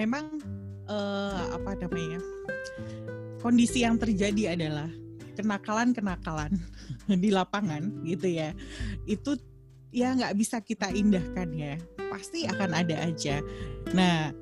[0.00, 0.40] memang
[0.88, 2.20] uh, apa namanya
[3.44, 4.88] kondisi yang terjadi adalah
[5.36, 6.56] kenakalan-kenakalan
[7.24, 8.56] di lapangan gitu ya.
[9.04, 9.36] Itu
[9.92, 11.76] ya nggak bisa kita indahkan ya.
[12.08, 13.44] Pasti akan ada aja.
[13.92, 14.32] Nah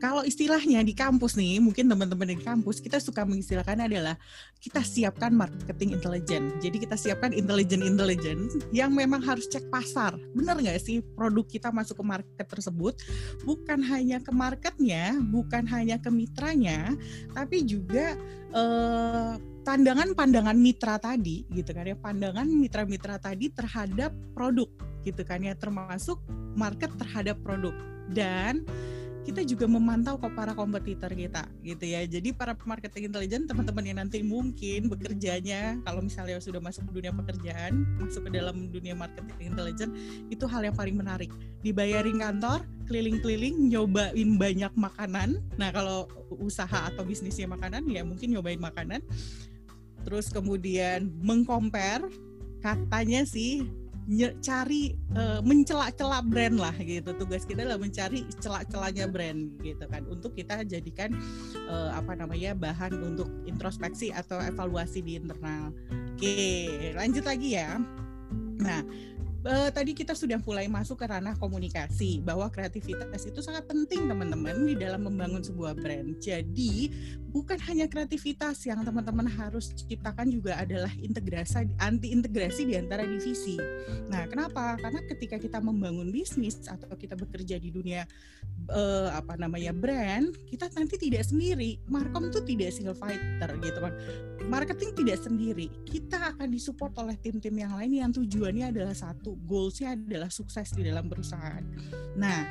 [0.00, 4.16] kalau istilahnya di kampus nih, mungkin teman-teman di kampus kita suka mengistilahkan adalah
[4.58, 6.56] kita siapkan marketing intelijen.
[6.58, 10.16] Jadi kita siapkan intelijen intelijen yang memang harus cek pasar.
[10.32, 12.96] Benar nggak sih produk kita masuk ke market tersebut?
[13.44, 16.96] Bukan hanya ke marketnya, bukan hanya ke mitranya,
[17.36, 18.16] tapi juga
[18.56, 24.66] eh, pandangan-pandangan mitra tadi gitu kan ya pandangan mitra-mitra tadi terhadap produk
[25.04, 26.20] gitu kan ya termasuk
[26.56, 27.76] market terhadap produk
[28.10, 28.64] dan
[29.20, 32.00] kita juga memantau kok para kompetitor kita gitu ya.
[32.08, 37.12] Jadi para marketing intelijen teman-teman yang nanti mungkin bekerjanya kalau misalnya sudah masuk ke dunia
[37.12, 39.90] pekerjaan, masuk ke dalam dunia marketing intelijen
[40.32, 41.28] itu hal yang paling menarik.
[41.60, 45.44] Dibayarin kantor, keliling-keliling nyobain banyak makanan.
[45.60, 46.08] Nah, kalau
[46.40, 49.04] usaha atau bisnisnya makanan ya mungkin nyobain makanan.
[50.00, 52.08] Terus kemudian mengcompare
[52.64, 53.68] katanya sih
[54.42, 57.14] cari uh, mencela-cela brand lah gitu.
[57.14, 60.06] Tugas kita adalah mencari celah-celahnya brand gitu kan.
[60.10, 61.14] Untuk kita jadikan
[61.70, 65.70] uh, apa namanya bahan untuk introspeksi atau evaluasi di internal.
[66.16, 67.78] Oke lanjut lagi ya.
[68.60, 68.82] Nah
[69.44, 74.66] uh, tadi kita sudah mulai masuk ke ranah komunikasi bahwa kreativitas itu sangat penting teman-teman
[74.66, 76.18] di dalam membangun sebuah brand.
[76.20, 76.90] Jadi
[77.30, 83.56] bukan hanya kreativitas yang teman-teman harus ciptakan juga adalah integrasi anti integrasi di antara divisi.
[84.10, 84.76] Nah, kenapa?
[84.80, 88.04] Karena ketika kita membangun bisnis atau kita bekerja di dunia
[88.68, 91.78] uh, apa namanya brand, kita nanti tidak sendiri.
[91.86, 93.94] Markom itu tidak single fighter gitu kan.
[94.50, 95.70] Marketing tidak sendiri.
[95.86, 100.74] Kita akan disupport oleh tim-tim yang lain yang tujuannya adalah satu satu goalsnya adalah sukses
[100.74, 101.62] di dalam perusahaan.
[102.18, 102.42] Nah,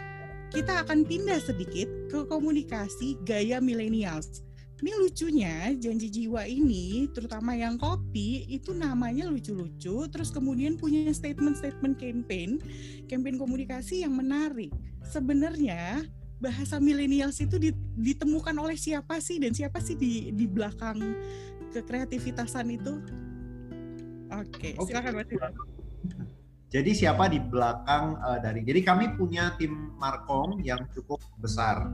[0.56, 4.48] kita akan pindah sedikit ke komunikasi gaya millennials.
[4.80, 12.00] Ini lucunya janji jiwa ini, terutama yang kopi, itu namanya lucu-lucu, terus kemudian punya statement-statement
[12.00, 12.64] campaign,
[13.12, 14.72] campaign komunikasi yang menarik.
[15.04, 16.08] Sebenarnya
[16.39, 17.60] bahasa millennials itu
[18.00, 20.95] ditemukan oleh siapa sih dan siapa sih di di belakang
[21.76, 23.04] kekreativitasan itu?
[24.32, 25.69] Oke, okay, silakan Mas.
[26.70, 28.62] Jadi siapa di belakang uh, dari?
[28.62, 31.90] Jadi kami punya tim markom yang cukup besar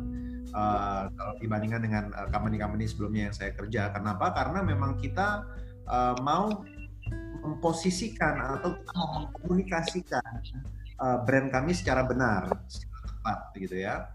[0.51, 3.95] uh, kalau dibandingkan dengan uh, company-company sebelumnya yang saya kerja.
[3.95, 4.35] Kenapa?
[4.35, 5.47] Karena memang kita
[5.87, 6.67] uh, mau
[7.39, 10.43] memposisikan atau mengkomunikasikan
[10.99, 14.11] uh, brand kami secara benar, secara tepat, gitu ya.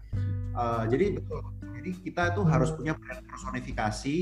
[0.53, 1.41] Uh, jadi betul.
[1.81, 4.17] Jadi kita itu harus punya brand personifikasi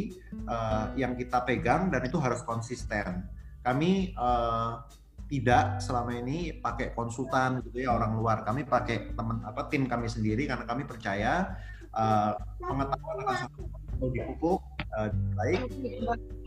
[0.48, 3.28] uh, yang kita pegang dan itu harus konsisten.
[3.60, 4.80] Kami uh,
[5.29, 8.41] tidak selama ini pakai konsultan gitu ya orang luar.
[8.41, 11.53] Kami pakai teman apa tim kami sendiri karena kami percaya
[11.94, 13.62] uh, pengetahuan akan satu
[14.09, 14.59] dipupuk
[14.97, 15.69] uh, baik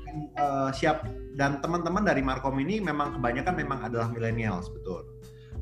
[0.03, 1.06] dan, uh, siap
[1.38, 5.12] dan teman-teman dari Markom ini memang kebanyakan memang adalah millennials betul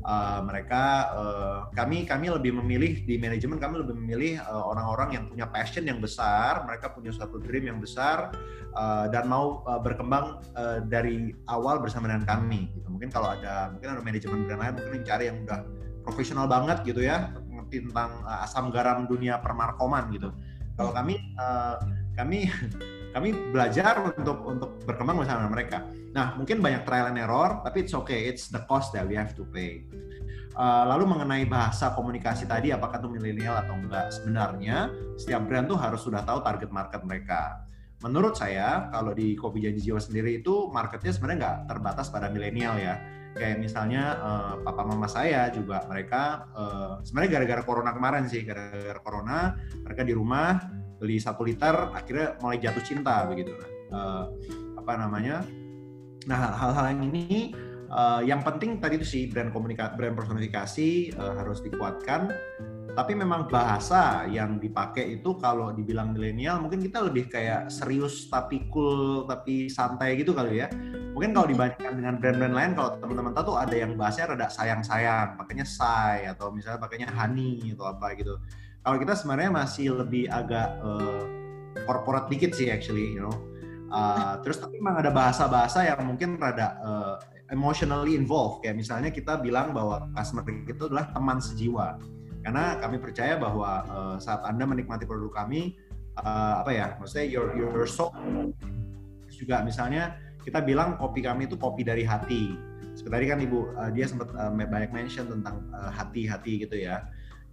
[0.05, 5.23] uh, mereka uh, kami kami lebih memilih di manajemen kami lebih memilih uh, orang-orang yang
[5.29, 8.33] punya passion yang besar mereka punya suatu dream yang besar
[8.73, 12.87] uh, dan mau uh, berkembang uh, dari awal bersama dengan kami gitu.
[12.89, 15.59] Mungkin kalau ada mungkin ada manajemen brand lain mungkin mencari yang udah
[16.01, 20.29] profesional banget gitu ya ngerti tentang uh, asam garam dunia permarkoman gitu.
[20.75, 21.77] Kalau kami uh,
[22.17, 22.47] kami
[23.11, 25.83] kami belajar untuk untuk berkembang bersama mereka.
[26.11, 29.31] Nah, mungkin banyak trial and error, tapi it's okay, it's the cost that we have
[29.35, 29.83] to pay.
[30.51, 34.11] Uh, lalu mengenai bahasa komunikasi tadi, apakah itu milenial atau enggak?
[34.11, 37.63] Sebenarnya setiap brand tuh harus sudah tahu target market mereka.
[38.03, 42.75] Menurut saya, kalau di Kopi Janji Jiwa sendiri itu marketnya sebenarnya nggak terbatas pada milenial
[42.75, 42.99] ya.
[43.31, 48.99] Kayak misalnya uh, papa mama saya juga mereka uh, sebenarnya gara-gara corona kemarin sih, gara-gara
[48.99, 49.55] corona
[49.87, 50.59] mereka di rumah
[51.01, 53.57] beli satu liter akhirnya mulai jatuh cinta begitu.
[53.89, 54.29] Uh,
[54.77, 55.41] apa namanya?
[56.29, 57.57] Nah hal-hal yang ini
[57.89, 62.29] uh, yang penting tadi itu sih brand komunikasi brand personifikasi uh, harus dikuatkan.
[62.91, 68.67] Tapi memang bahasa yang dipakai itu kalau dibilang milenial mungkin kita lebih kayak serius tapi
[68.67, 70.67] cool tapi santai gitu kali ya.
[71.15, 75.39] Mungkin kalau dibandingkan dengan brand-brand lain kalau teman-teman tahu tuh ada yang bahasanya rada sayang-sayang
[75.39, 78.35] pakainya say atau misalnya pakainya honey atau apa gitu
[78.81, 81.25] kalau kita sebenarnya masih lebih agak uh,
[81.85, 83.35] corporate dikit sih actually, you know.
[83.93, 87.15] Uh, terus tapi memang ada bahasa-bahasa yang mungkin rada uh,
[87.53, 88.65] emotionally involved.
[88.65, 92.01] Kayak misalnya kita bilang bahwa customer itu adalah teman sejiwa.
[92.41, 95.77] Karena kami percaya bahwa uh, saat anda menikmati produk kami,
[96.17, 98.09] uh, apa ya, maksudnya your your soul
[99.29, 102.57] juga misalnya kita bilang kopi kami itu kopi dari hati.
[102.97, 107.05] Seperti tadi kan ibu uh, dia sempat uh, banyak mention tentang hati-hati uh, gitu ya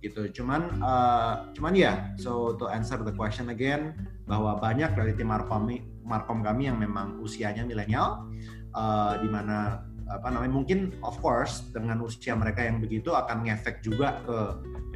[0.03, 0.31] gitu.
[0.43, 3.95] Cuman uh, cuman ya, yeah, so to answer the question again
[4.29, 5.71] bahwa banyak dari tim Markom
[6.07, 8.27] Markom kami yang memang usianya milenial
[8.73, 13.85] uh, di mana apa namanya mungkin of course dengan usia mereka yang begitu akan ngefek
[13.85, 14.37] juga ke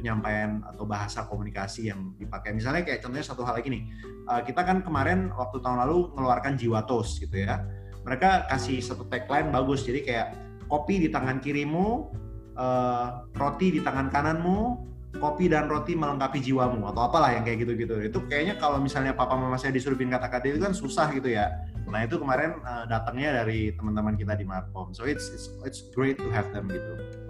[0.03, 2.51] penyampaian atau bahasa komunikasi yang dipakai.
[2.51, 3.83] Misalnya kayak contohnya satu hal lagi nih,
[4.27, 7.63] uh, kita kan kemarin waktu tahun lalu mengeluarkan jiwa tos gitu ya.
[8.03, 10.27] Mereka kasih satu tagline bagus, jadi kayak
[10.67, 12.11] kopi di tangan kirimu,
[12.59, 18.01] uh, roti di tangan kananmu, kopi dan roti melengkapi jiwamu atau apalah yang kayak gitu-gitu.
[18.01, 21.53] Itu kayaknya kalau misalnya papa mama saya disuruh bikin kata-kata itu kan susah gitu ya.
[21.85, 24.91] Nah itu kemarin uh, datangnya dari teman-teman kita di Markom.
[24.97, 27.22] So it's, it's it's great to have them gitu.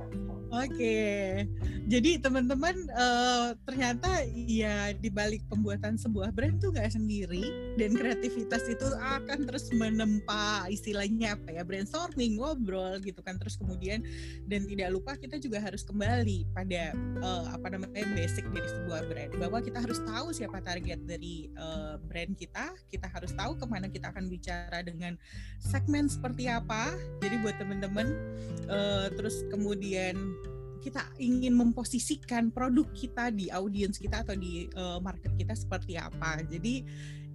[0.54, 1.50] Oke,
[1.90, 8.62] jadi teman-teman uh, ternyata ya di balik pembuatan sebuah brand tuh gak sendiri dan kreativitas
[8.70, 13.42] itu akan terus menempa istilahnya apa ya brainstorming, ngobrol gitu kan.
[13.42, 14.06] Terus kemudian
[14.46, 16.94] dan tidak lupa kita juga harus kembali pada
[17.26, 19.34] uh, apa namanya basic dari sebuah brand.
[19.42, 23.90] Bahwa kita harus tahu siapa target dari uh, brand kita, kita harus tahu ke mana
[23.90, 25.18] kita akan bicara dengan
[25.58, 26.94] segmen seperti apa.
[27.26, 28.08] Jadi buat teman-teman
[28.70, 30.43] uh, terus kemudian
[30.84, 36.44] kita ingin memposisikan produk kita di audiens kita atau di uh, market kita seperti apa.
[36.44, 36.84] Jadi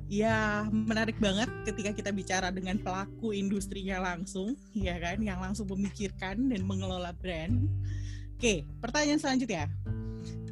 [0.09, 6.53] ya menarik banget ketika kita bicara dengan pelaku industrinya langsung, ya kan, yang langsung memikirkan
[6.53, 7.65] dan mengelola brand.
[8.37, 9.67] Oke, pertanyaan selanjutnya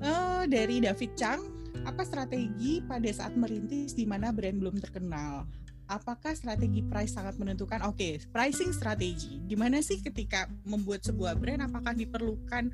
[0.03, 1.41] uh, dari David Chang,
[1.87, 5.47] apa strategi pada saat merintis di mana brand belum terkenal?
[5.87, 7.83] Apakah strategi price sangat menentukan?
[7.87, 9.43] Oke, okay, pricing strategi.
[9.47, 11.63] Gimana sih ketika membuat sebuah brand?
[11.67, 12.71] Apakah diperlukan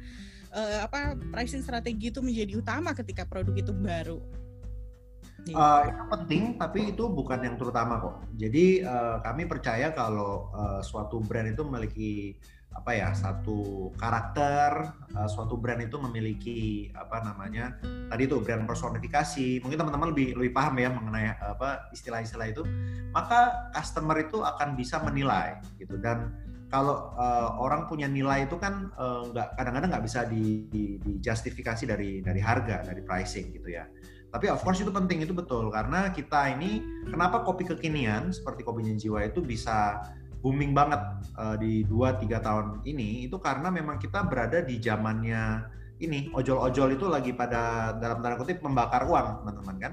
[0.52, 4.18] uh, apa pricing strategi itu menjadi utama ketika produk itu baru?
[5.42, 8.14] Uh, itu penting, tapi itu bukan yang terutama kok.
[8.38, 12.10] Jadi uh, kami percaya kalau uh, suatu brand itu memiliki
[12.72, 17.78] apa ya satu karakter uh, suatu brand itu memiliki apa namanya
[18.10, 19.62] tadi itu brand personifikasi.
[19.62, 22.62] Mungkin teman-teman lebih lebih paham ya mengenai apa istilah-istilah itu.
[23.14, 26.00] Maka customer itu akan bisa menilai gitu.
[26.00, 26.32] Dan
[26.72, 31.84] kalau uh, orang punya nilai itu kan uh, nggak kadang-kadang nggak bisa di, di, dijustifikasi
[31.84, 33.84] dari dari harga dari pricing gitu ya.
[34.32, 35.68] Tapi of course itu penting itu betul.
[35.68, 40.00] Karena kita ini kenapa kopi kekinian seperti kopinya jiwa itu bisa
[40.42, 41.00] booming banget
[41.38, 45.70] uh, di 2-3 tahun ini itu karena memang kita berada di zamannya
[46.02, 49.92] ini ojol-ojol itu lagi pada dalam tanda kutip membakar uang teman-teman kan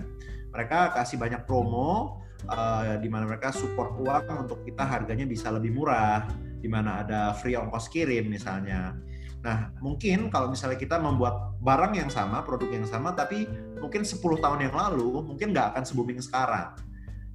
[0.49, 2.17] mereka kasih banyak promo
[2.49, 6.25] uh, di mana mereka support uang untuk kita harganya bisa lebih murah
[6.59, 8.97] di mana ada free ongkos kirim misalnya
[9.39, 13.47] Nah, mungkin kalau misalnya kita membuat barang yang sama, produk yang sama, tapi
[13.79, 16.75] mungkin 10 tahun yang lalu, mungkin nggak akan se-booming sekarang.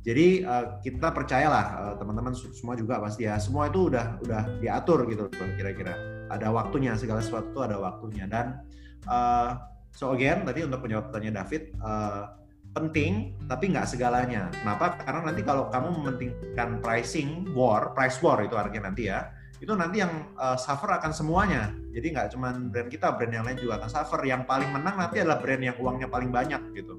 [0.04, 5.08] Jadi uh, kita percayalah uh, teman-teman semua juga pasti ya semua itu udah udah diatur
[5.08, 5.96] gitu kira-kira
[6.28, 8.60] ada waktunya segala sesuatu ada waktunya dan
[9.08, 9.56] uh,
[9.96, 12.36] so again tadi untuk menjawab pertanyaan David uh,
[12.76, 14.52] penting tapi nggak segalanya.
[14.52, 15.00] Kenapa?
[15.00, 20.02] Karena nanti kalau kamu mementingkan pricing war, price war itu artinya nanti ya itu nanti
[20.02, 21.72] yang uh, suffer akan semuanya.
[21.94, 24.20] Jadi nggak cuma brand kita, brand yang lain juga akan suffer.
[24.26, 26.94] Yang paling menang nanti adalah brand yang uangnya paling banyak gitu.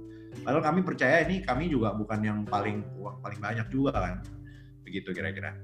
[0.45, 4.21] Padahal kami percaya ini kami juga bukan yang paling uang paling banyak juga kan.
[4.85, 5.57] Begitu kira-kira.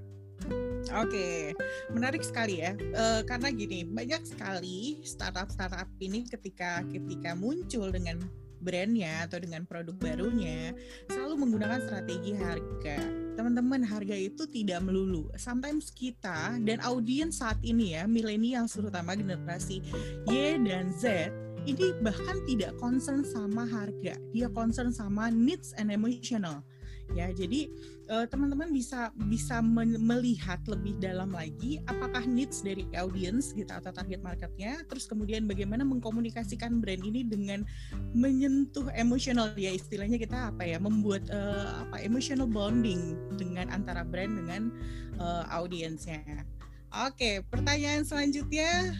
[0.97, 1.53] Oke,
[1.93, 2.73] menarik sekali ya.
[2.73, 8.17] E, karena gini, banyak sekali startup-startup ini ketika ketika muncul dengan
[8.61, 10.73] brandnya atau dengan produk barunya
[11.09, 12.97] selalu menggunakan strategi harga.
[13.37, 15.29] Teman-teman, harga itu tidak melulu.
[15.37, 19.81] Sometimes kita dan audiens saat ini ya, milenial terutama generasi
[20.29, 21.29] Y dan Z
[21.69, 26.63] ini bahkan tidak concern sama harga, dia concern sama needs and emotional.
[27.11, 27.67] Ya, jadi
[28.07, 29.59] uh, teman-teman bisa bisa
[29.99, 35.83] melihat lebih dalam lagi apakah needs dari audience gitu atau target marketnya, terus kemudian bagaimana
[35.83, 37.67] mengkomunikasikan brand ini dengan
[38.15, 44.31] menyentuh emosional ya istilahnya kita apa ya membuat uh, apa emotional bonding dengan antara brand
[44.31, 44.71] dengan
[45.19, 46.47] uh, audiensnya.
[46.91, 48.95] Oke, pertanyaan selanjutnya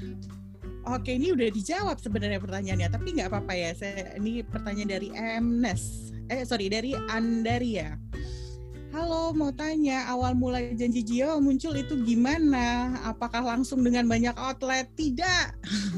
[0.89, 3.69] Oke, ini udah dijawab sebenarnya pertanyaannya, tapi nggak apa-apa ya.
[3.77, 6.09] Saya ini pertanyaan dari Mnes.
[6.25, 8.01] Eh, sorry, dari Andaria.
[8.91, 12.97] Halo, mau tanya awal mulai janji jiwa muncul itu gimana?
[13.07, 14.89] Apakah langsung dengan banyak outlet?
[14.97, 15.45] Tidak.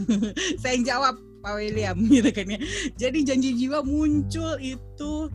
[0.61, 2.59] Saya yang jawab, Pak William, gitu kan ya.
[2.99, 5.31] Jadi janji jiwa muncul itu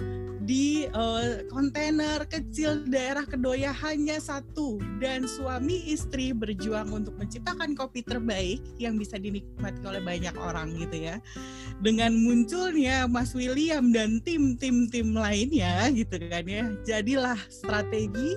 [0.49, 8.00] di uh, kontainer kecil daerah Kedoya hanya satu dan suami istri berjuang untuk menciptakan kopi
[8.00, 11.21] terbaik yang bisa dinikmati oleh banyak orang gitu ya.
[11.85, 16.64] Dengan munculnya Mas William dan tim-tim tim lainnya gitu kan ya.
[16.88, 18.33] Jadilah strategi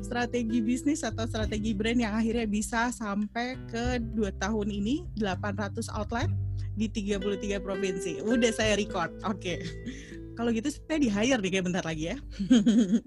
[0.00, 6.32] strategi bisnis atau strategi brand yang akhirnya bisa sampai ke dua tahun ini 800 outlet
[6.80, 8.24] di 33 provinsi.
[8.24, 9.12] Udah saya record.
[9.28, 9.60] Oke.
[9.60, 10.21] Okay.
[10.32, 12.16] Kalau gitu saya di hire nih kayak bentar lagi ya.
[12.48, 13.00] Oke,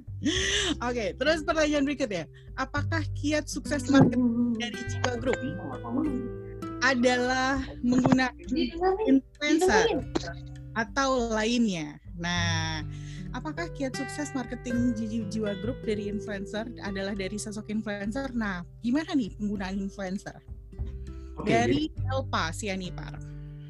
[0.82, 2.26] okay, terus pertanyaan berikutnya.
[2.58, 5.38] Apakah kiat sukses marketing dari Jiwa Group
[6.86, 8.50] adalah menggunakan
[9.10, 10.06] influencer
[10.78, 11.98] atau lainnya?
[12.16, 12.86] Nah,
[13.34, 14.94] apakah kiat sukses marketing
[15.30, 18.32] Jiwa Group dari influencer adalah dari sosok influencer?
[18.38, 20.38] Nah, gimana nih penggunaan influencer?
[21.36, 23.20] Okay, dari Elpa Sianipar.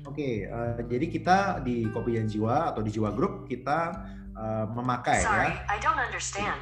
[0.06, 4.06] Oke, okay, uh, eh, jadi kita di Kopi dan Jiwa atau di Jiwa Group kita
[4.36, 5.72] uh, memakai Sorry, ya.
[5.72, 6.60] I don't understand.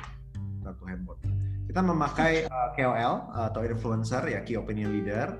[0.61, 1.19] Satu handphone.
[1.63, 5.33] Kita memakai uh, eh, KOL atau influencer ya, key opinion leader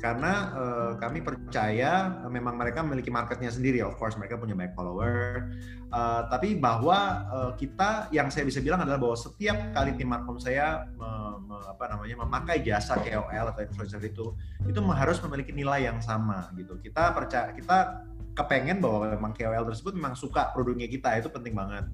[0.00, 4.72] karena uh, kami percaya uh, memang mereka memiliki marketnya sendiri of course mereka punya banyak
[4.72, 5.52] follower.
[5.92, 10.40] Uh, tapi bahwa uh, kita yang saya bisa bilang adalah bahwa setiap kali tim markom
[10.40, 11.10] saya me,
[11.44, 14.32] me, apa namanya memakai jasa KOL atau influencer itu
[14.64, 16.80] itu harus memiliki nilai yang sama gitu.
[16.80, 21.84] Kita percaya kita kepengen bahwa memang KOL tersebut memang suka produknya kita itu penting banget.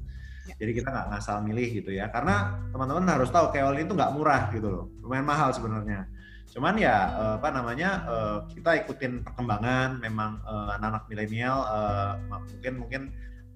[0.47, 0.55] Ya.
[0.63, 2.07] jadi kita nggak ngasal milih gitu ya.
[2.07, 4.85] Karena teman-teman harus tahu KOL itu nggak murah gitu loh.
[5.03, 6.07] Lumayan mahal sebenarnya
[6.51, 12.75] Cuman ya uh, apa namanya uh, kita ikutin perkembangan memang uh, anak-anak milenial uh, mungkin
[12.81, 13.03] mungkin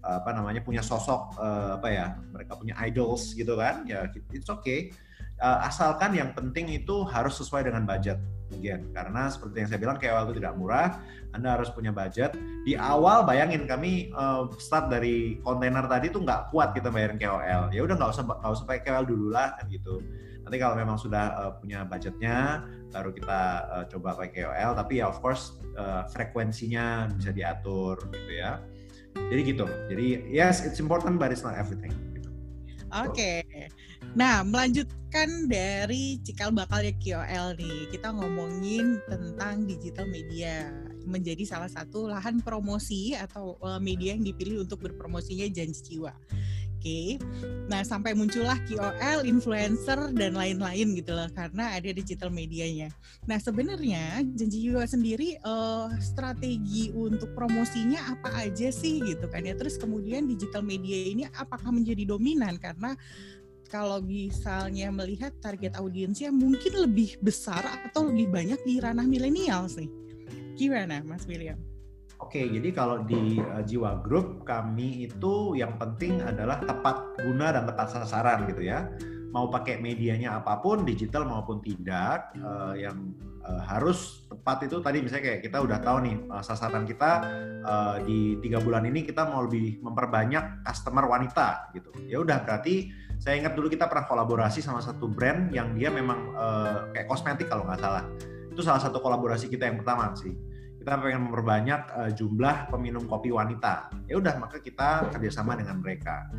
[0.05, 4.51] uh, apa namanya punya sosok uh, apa ya mereka punya idols gitu kan ya it's
[4.51, 4.93] okay.
[5.41, 8.21] Uh, asalkan yang penting itu harus sesuai dengan budget
[8.53, 11.01] again karena seperti yang saya bilang KOL itu tidak murah
[11.33, 12.35] anda harus punya budget.
[12.67, 17.73] Di awal bayangin kami uh, start dari kontainer tadi tuh nggak kuat kita bayarin KOL
[17.73, 20.03] ya udah nggak usah nggak usah pakai KOL dulu lah kan gitu.
[20.45, 25.09] Nanti kalau memang sudah uh, punya budgetnya baru kita uh, coba pakai KOL tapi ya
[25.09, 28.59] of course uh, frekuensinya bisa diatur gitu ya
[29.31, 32.29] jadi gitu jadi yes it's important but it's not everything gitu.
[32.91, 33.71] oke okay.
[34.19, 40.67] Nah, melanjutkan dari cikal bakalnya KOL nih, kita ngomongin tentang digital media
[41.07, 46.11] menjadi salah satu lahan promosi atau media yang dipilih untuk berpromosinya janji jiwa.
[46.81, 47.21] Oke.
[47.69, 52.89] Nah, sampai muncullah KOL, influencer dan lain-lain gitu loh karena ada digital medianya.
[53.29, 59.53] Nah, sebenarnya Janji Jiwa sendiri uh, strategi untuk promosinya apa aja sih gitu kan ya.
[59.61, 62.97] Terus kemudian digital media ini apakah menjadi dominan karena
[63.69, 69.93] kalau misalnya melihat target audiensnya mungkin lebih besar atau lebih banyak di ranah milenial sih.
[70.57, 71.70] Gimana Mas William?
[72.31, 77.67] Oke, jadi kalau di uh, Jiwa Group kami itu yang penting adalah tepat guna dan
[77.67, 78.87] tepat sasaran gitu ya.
[79.35, 85.03] Mau pakai medianya apa pun, digital maupun tidak, uh, yang uh, harus tepat itu tadi
[85.03, 87.11] misalnya kayak kita udah tahu nih uh, sasaran kita
[87.67, 91.91] uh, di tiga bulan ini kita mau lebih memperbanyak customer wanita gitu.
[92.07, 96.31] Ya udah berarti saya ingat dulu kita pernah kolaborasi sama satu brand yang dia memang
[96.39, 98.07] uh, kayak kosmetik kalau nggak salah.
[98.55, 100.50] Itu salah satu kolaborasi kita yang pertama sih
[100.81, 103.93] kita pengen memperbanyak uh, jumlah peminum kopi wanita.
[104.09, 106.33] Ya udah, maka kita kerjasama dengan mereka.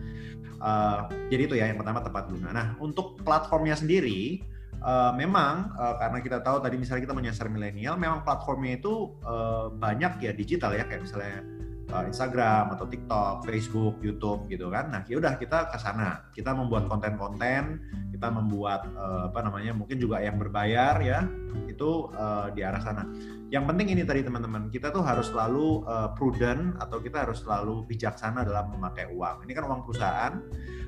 [0.58, 2.50] Uh, jadi itu ya yang pertama tepat guna.
[2.50, 4.42] Nah, untuk platformnya sendiri,
[4.82, 9.70] uh, memang uh, karena kita tahu tadi misalnya kita menyasar milenial, memang platformnya itu uh,
[9.70, 11.46] banyak ya digital ya, kayak misalnya
[11.92, 14.90] uh, Instagram atau TikTok, Facebook, YouTube gitu kan.
[14.90, 16.26] Nah, ya udah kita ke sana.
[16.32, 17.84] Kita membuat konten-konten,
[18.16, 19.76] kita membuat uh, apa namanya?
[19.76, 21.28] mungkin juga yang berbayar ya.
[21.68, 23.04] Itu uh, di arah sana
[23.52, 27.84] yang penting ini tadi teman-teman kita tuh harus selalu uh, prudent atau kita harus selalu
[27.84, 30.40] bijaksana dalam memakai uang ini kan uang perusahaan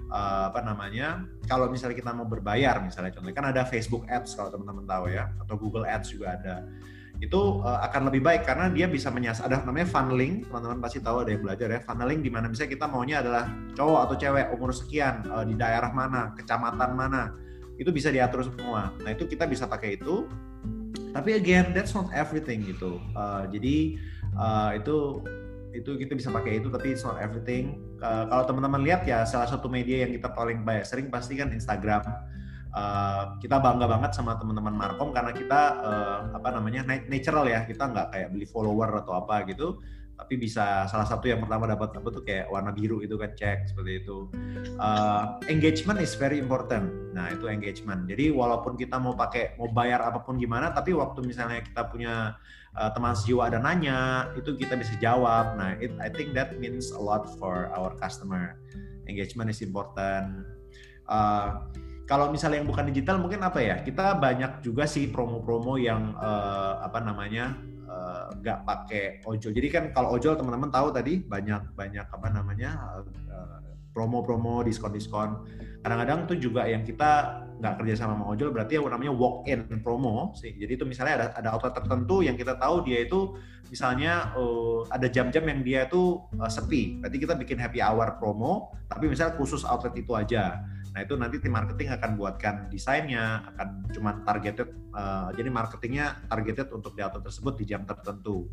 [0.07, 4.55] uh, apa namanya kalau misalnya kita mau berbayar misalnya contohnya kan ada Facebook Ads kalau
[4.55, 6.63] teman-teman tahu ya atau Google Ads juga ada
[7.21, 11.23] itu uh, akan lebih baik karena dia bisa menyasar ada namanya funneling teman-teman pasti tahu
[11.23, 11.79] ada yang belajar ya.
[11.85, 15.93] Funneling di mana misalnya kita maunya adalah cowok atau cewek umur sekian uh, di daerah
[15.93, 17.31] mana kecamatan mana
[17.77, 18.91] itu bisa diatur semua.
[19.01, 20.25] Nah itu kita bisa pakai itu.
[21.13, 22.97] Tapi again that's not everything gitu.
[23.13, 23.97] Uh, jadi
[24.33, 25.21] uh, itu
[25.73, 27.81] itu kita bisa pakai itu tapi it's not everything.
[28.01, 31.49] Uh, kalau teman-teman lihat ya salah satu media yang kita paling banyak sering pasti kan
[31.49, 32.05] Instagram
[32.73, 37.63] uh, kita bangga banget sama teman-teman Markom karena kita uh, apa namanya natural ya.
[37.63, 39.79] Kita nggak kayak beli follower atau apa gitu.
[40.13, 43.73] Tapi bisa salah satu yang pertama dapat apa tuh kayak warna biru itu kan cek
[43.73, 44.29] seperti itu.
[44.77, 46.85] Uh, engagement is very important.
[47.17, 48.05] Nah itu engagement.
[48.05, 52.37] Jadi walaupun kita mau pakai mau bayar apa pun gimana tapi waktu misalnya kita punya
[52.77, 55.57] uh, teman sejiwa ada nanya itu kita bisa jawab.
[55.57, 58.55] Nah it, I think that means a lot for our customer.
[59.09, 60.45] Engagement is important.
[61.09, 61.67] Uh,
[62.03, 66.83] kalau misalnya yang bukan digital mungkin apa ya kita banyak juga sih promo-promo yang uh,
[66.83, 67.55] apa namanya
[68.41, 69.53] nggak uh, pakai ojol.
[69.53, 72.69] Jadi kan kalau ojol teman-teman tahu tadi banyak banyak apa namanya
[73.29, 75.45] uh, promo-promo, diskon-diskon.
[75.85, 79.63] Kadang-kadang tuh juga yang kita nggak kerja sama sama ojol berarti yang namanya walk in
[79.85, 80.51] promo sih.
[80.57, 83.37] Jadi itu misalnya ada ada outlet tertentu yang kita tahu dia itu
[83.69, 86.99] misalnya uh, ada jam-jam yang dia itu uh, sepi.
[86.99, 90.59] Berarti kita bikin happy hour promo, tapi misalnya khusus outlet itu aja.
[90.93, 96.69] Nah itu nanti tim marketing akan buatkan desainnya, akan cuma targeted, uh, jadi marketingnya targeted
[96.69, 98.45] untuk outlet tersebut di jam tertentu.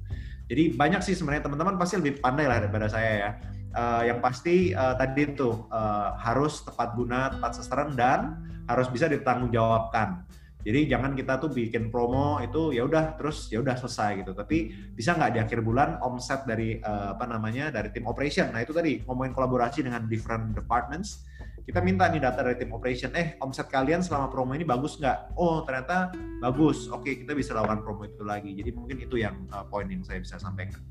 [0.48, 3.30] Jadi banyak sih sebenarnya teman-teman pasti lebih pandai lah daripada saya ya.
[3.70, 9.06] Uh, yang pasti uh, tadi itu uh, harus tepat guna, tepat sasaran dan harus bisa
[9.06, 10.24] ditanggungjawabkan.
[10.60, 14.32] Jadi jangan kita tuh bikin promo itu ya udah terus ya udah selesai gitu.
[14.36, 18.52] Tapi bisa nggak di akhir bulan omset dari apa namanya dari tim operation.
[18.52, 21.24] Nah itu tadi ngomongin kolaborasi dengan different departments.
[21.64, 23.14] Kita minta nih data dari tim operation.
[23.14, 25.38] Eh omset kalian selama promo ini bagus nggak?
[25.38, 26.10] Oh ternyata
[26.42, 26.90] bagus.
[26.90, 28.50] Oke kita bisa lakukan promo itu lagi.
[28.56, 30.82] Jadi mungkin itu yang uh, poin yang saya bisa sampaikan.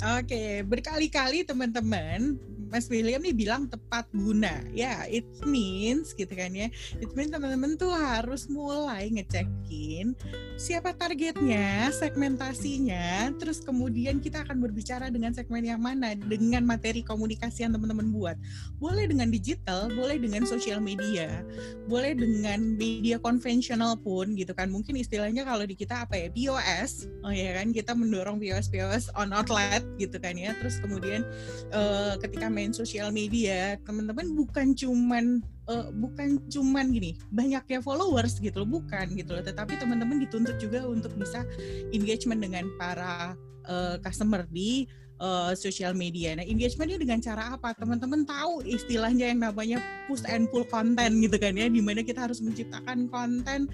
[0.00, 2.40] Oke, berkali-kali teman-teman
[2.70, 4.62] Mas William nih bilang tepat guna.
[4.70, 6.70] Ya, it means gitu kan ya.
[7.02, 10.14] It means teman-teman tuh harus mulai ngecekin
[10.54, 17.66] siapa targetnya, segmentasinya, terus kemudian kita akan berbicara dengan segmen yang mana dengan materi komunikasi
[17.66, 18.36] yang teman-teman buat.
[18.78, 21.42] Boleh dengan digital, boleh dengan sosial media,
[21.90, 24.70] boleh dengan media konvensional pun gitu kan.
[24.70, 26.30] Mungkin istilahnya kalau di kita apa ya?
[26.30, 27.10] POS.
[27.26, 30.52] Oh ya kan kita mendorong POS POS on outlet gitu kan ya.
[30.58, 31.26] Terus kemudian
[31.72, 38.66] uh, ketika main sosial media teman-teman bukan cuman uh, bukan cuman gini banyaknya followers gitu
[38.66, 41.46] loh bukan gitu loh tetapi teman-teman dituntut juga untuk bisa
[41.94, 43.38] engagement dengan para
[43.70, 46.34] uh, customer di uh, social media.
[46.34, 47.76] Nah, engagementnya dengan cara apa?
[47.76, 52.26] Teman-teman tahu istilahnya yang namanya push and pull konten gitu kan ya, di mana kita
[52.26, 53.68] harus menciptakan konten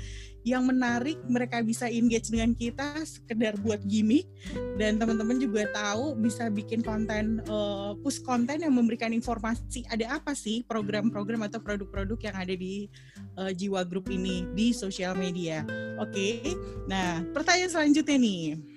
[0.47, 4.31] yang menarik, mereka bisa engage dengan kita sekedar buat gimmick,
[4.79, 10.39] dan teman-teman juga tahu bisa bikin konten uh, push konten yang memberikan informasi ada apa
[10.39, 12.87] sih program-program atau produk-produk yang ada di
[13.35, 15.67] uh, Jiwa Group ini di sosial media.
[15.99, 16.55] Oke, okay?
[16.87, 18.76] nah pertanyaan selanjutnya nih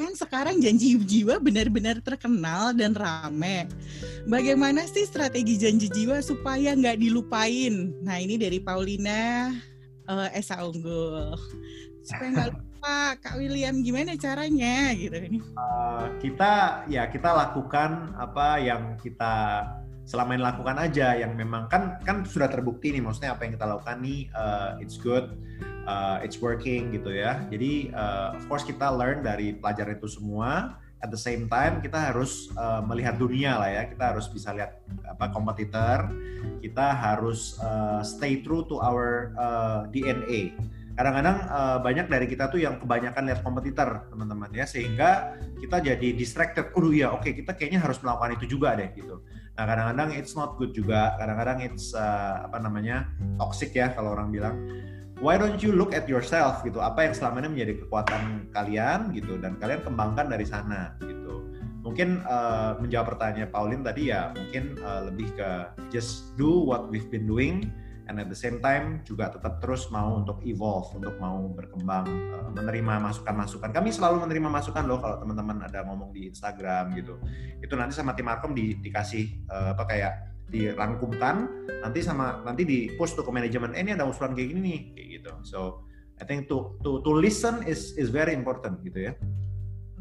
[0.00, 3.68] kan sekarang janji jiwa benar-benar terkenal dan rame.
[4.24, 7.92] Bagaimana sih strategi janji jiwa supaya nggak dilupain?
[8.00, 9.52] Nah ini dari Paulina
[10.08, 11.36] uh, Esa Unggul.
[12.00, 14.96] Supaya nggak lupa, Kak William gimana caranya?
[14.96, 15.38] Gitu ini?
[15.52, 19.68] Uh, kita ya kita lakukan apa yang kita
[20.08, 23.68] selama ini lakukan aja yang memang kan kan sudah terbukti nih maksudnya apa yang kita
[23.68, 25.36] lakukan nih uh, it's good
[25.84, 27.44] uh, it's working gitu ya.
[27.52, 30.80] Jadi uh, of course kita learn dari pelajaran itu semua.
[31.04, 33.82] At the same time kita harus uh, melihat dunia lah ya.
[33.92, 36.08] Kita harus bisa lihat apa kompetitor.
[36.64, 40.56] Kita harus uh, stay true to our uh, DNA
[40.98, 46.08] kadang-kadang uh, banyak dari kita tuh yang kebanyakan lihat kompetitor teman-teman ya sehingga kita jadi
[46.14, 46.74] distracted.
[46.74, 49.22] Oh ya oke okay, kita kayaknya harus melakukan itu juga deh gitu.
[49.54, 53.06] Nah kadang-kadang it's not good juga, kadang-kadang it's uh, apa namanya
[53.38, 54.56] toxic ya kalau orang bilang.
[55.20, 56.80] Why don't you look at yourself gitu?
[56.80, 61.44] Apa yang selama ini menjadi kekuatan kalian gitu dan kalian kembangkan dari sana gitu.
[61.84, 67.12] Mungkin uh, menjawab pertanyaan Pauline tadi ya mungkin uh, lebih ke just do what we've
[67.12, 67.68] been doing
[68.10, 72.50] and at the same time juga tetap terus mau untuk evolve, untuk mau berkembang, uh,
[72.50, 73.70] menerima masukan-masukan.
[73.70, 77.22] Kami selalu menerima masukan loh kalau teman-teman ada ngomong di Instagram gitu.
[77.62, 80.14] Itu nanti sama tim Markom di, dikasih uh, apa kayak
[80.50, 81.46] dirangkumkan,
[81.86, 84.80] nanti sama nanti di post tuh ke manajemen, eh ini ada usulan kayak gini nih,
[84.98, 85.32] kayak gitu.
[85.46, 85.86] So
[86.18, 89.14] I think to to to listen is is very important gitu ya.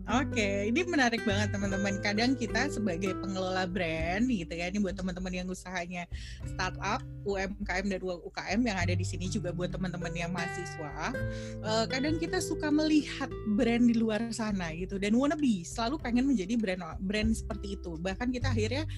[0.10, 2.02] Oke, ini menarik banget teman-teman.
[2.02, 6.10] Kadang kita sebagai pengelola brand gitu ya, ini buat teman-teman yang usahanya
[6.50, 11.14] startup, UMKM dan UKM yang ada di sini juga buat teman-teman yang mahasiswa.
[11.62, 16.26] Uh, kadang kita suka melihat brand di luar sana gitu dan wanna be selalu pengen
[16.26, 17.94] menjadi brand brand seperti itu.
[18.02, 18.90] Bahkan kita akhirnya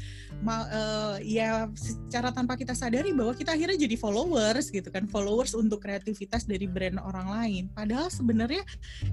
[0.48, 5.84] uh, ya secara tanpa kita sadari bahwa kita akhirnya jadi followers gitu kan, followers untuk
[5.84, 7.64] kreativitas dari brand orang lain.
[7.76, 8.64] Padahal sebenarnya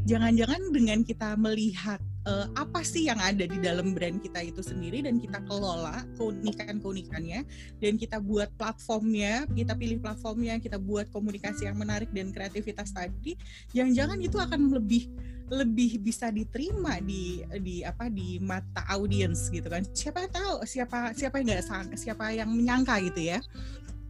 [0.07, 4.61] jangan-jangan dengan kita melihat melihat uh, apa sih yang ada di dalam brand kita itu
[4.61, 7.41] sendiri dan kita kelola keunikan-keunikannya
[7.81, 13.41] dan kita buat platformnya, kita pilih platformnya, kita buat komunikasi yang menarik dan kreativitas tadi,
[13.73, 15.09] jangan-jangan itu akan lebih
[15.49, 19.81] lebih bisa diterima di di apa di mata audiens gitu kan.
[19.97, 23.41] Siapa tahu siapa siapa yang nggak siapa yang menyangka gitu ya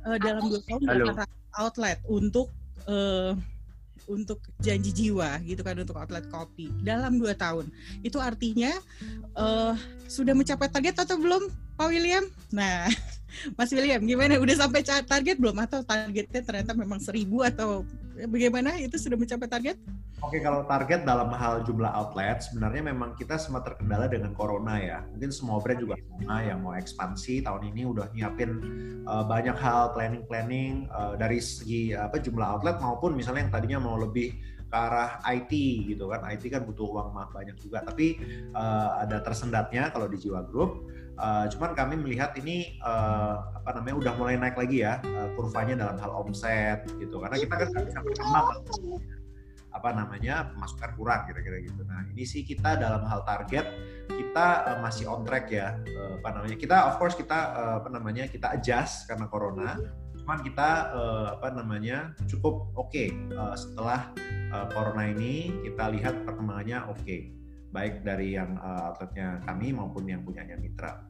[0.02, 1.14] uh, dalam dua tahun
[1.62, 2.50] outlet untuk
[2.90, 3.38] uh,
[4.06, 7.72] untuk janji jiwa gitu kan untuk outlet kopi dalam dua tahun.
[8.06, 8.70] Itu artinya
[9.34, 9.74] uh,
[10.06, 12.26] sudah mencapai target atau belum, Pak William?
[12.50, 12.90] Nah,
[13.56, 14.34] Mas William, gimana?
[14.42, 17.86] Udah sampai target belum atau targetnya ternyata memang seribu atau
[18.26, 18.82] bagaimana?
[18.82, 19.78] Itu sudah mencapai target?
[20.18, 25.06] Oke, kalau target dalam hal jumlah outlet, sebenarnya memang kita sempat terkendala dengan corona ya.
[25.14, 28.58] Mungkin semua brand juga sama yang mau ekspansi tahun ini udah nyiapin
[29.06, 33.94] uh, banyak hal planning-planning uh, dari segi apa jumlah outlet maupun misalnya yang tadinya mau
[33.94, 34.34] lebih
[34.66, 35.54] ke arah IT
[35.94, 36.26] gitu kan.
[36.26, 38.18] IT kan butuh uang banyak juga, tapi
[38.58, 40.90] uh, ada tersendatnya kalau di Jiwa Group.
[41.18, 45.74] Uh, cuman kami melihat ini uh, apa namanya udah mulai naik lagi ya uh, kurvanya
[45.74, 48.46] dalam hal omset gitu karena kita kan bisa berkembang
[49.74, 51.82] apa namanya pemasukan kurang kira-kira gitu.
[51.82, 53.66] Nah ini sih kita dalam hal target
[54.08, 57.88] kita uh, masih on track ya uh, apa namanya kita of course kita uh, apa
[57.90, 59.74] namanya kita adjust karena corona
[60.28, 64.12] cuman kita uh, apa namanya cukup oke okay, uh, setelah
[64.52, 67.32] uh, corona ini kita lihat perkembangannya oke okay.
[67.72, 71.07] baik dari yang uh, outletnya kami maupun yang punyanya mitra.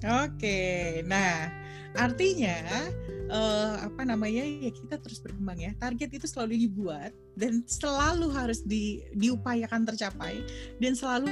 [0.00, 1.52] Oke, nah
[1.92, 2.56] artinya
[3.28, 5.76] uh, apa namanya ya kita terus berkembang ya.
[5.76, 10.42] Target itu selalu dibuat dan selalu harus di, diupayakan tercapai
[10.82, 11.30] dan selalu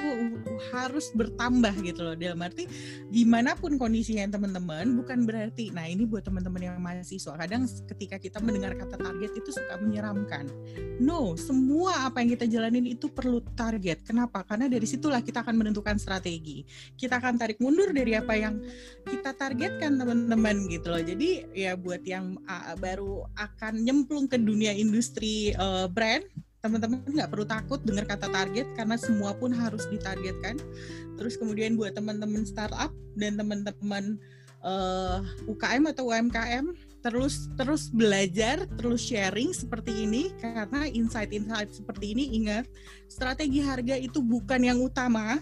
[0.70, 2.16] harus bertambah gitu loh.
[2.18, 2.68] Dalam arti
[3.08, 7.34] di mana pun kondisinya teman-teman bukan berarti nah ini buat teman-teman yang mahasiswa.
[7.34, 10.46] Kadang ketika kita mendengar kata target itu suka menyeramkan.
[11.02, 14.04] No semua apa yang kita jalanin itu perlu target.
[14.06, 14.44] Kenapa?
[14.46, 16.62] Karena dari situlah kita akan menentukan strategi.
[16.94, 18.60] Kita akan tarik mundur dari apa yang
[19.08, 21.02] kita targetkan teman-teman gitu loh.
[21.02, 22.38] Jadi ya buat yang
[22.78, 26.24] baru akan nyemplung ke dunia industri uh, brand
[26.58, 30.58] teman-teman nggak perlu takut dengar kata target karena semua pun harus ditargetkan.
[31.14, 34.18] Terus kemudian buat teman-teman startup dan teman-teman
[34.66, 36.66] uh, eh, UKM atau UMKM
[36.98, 42.66] terus terus belajar, terus sharing seperti ini karena insight-insight seperti ini ingat
[43.06, 45.38] strategi harga itu bukan yang utama,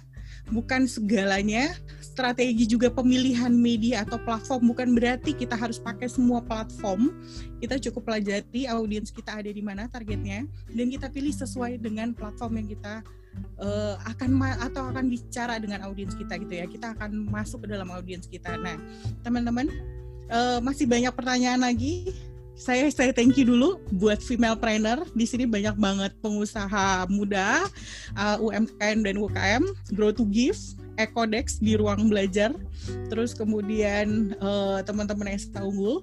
[0.50, 7.12] bukan segalanya strategi juga pemilihan media atau platform bukan berarti kita harus pakai semua platform.
[7.60, 12.64] Kita cukup pelajari audiens kita ada di mana targetnya dan kita pilih sesuai dengan platform
[12.64, 12.94] yang kita
[13.60, 16.64] uh, akan atau akan bicara dengan audiens kita gitu ya.
[16.64, 18.56] Kita akan masuk ke dalam audiens kita.
[18.56, 18.80] Nah,
[19.20, 19.68] teman-teman
[20.30, 22.16] uh, masih banyak pertanyaan lagi
[22.56, 25.04] saya saya thank you dulu buat female trainer.
[25.12, 27.68] Di sini banyak banget pengusaha muda
[28.16, 30.56] uh, UMKM dan UKM grow to give
[30.96, 32.56] Ekodex di ruang belajar.
[33.12, 36.00] Terus kemudian uh, teman-teman yang unggul